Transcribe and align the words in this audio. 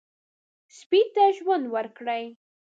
سپي 0.77 1.01
ته 1.13 1.23
ژوند 1.37 1.65
ورکړئ. 1.75 2.23